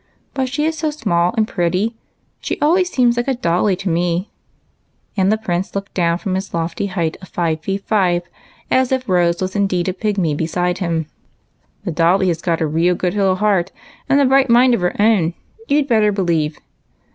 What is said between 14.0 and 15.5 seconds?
and a bright mind of her own,